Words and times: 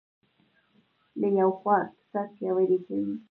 له 1.19 1.27
یوې 1.37 1.55
خوا 1.57 1.75
اقتصاد 1.85 2.27
پیاوړی 2.37 2.79
کوي. 2.85 3.13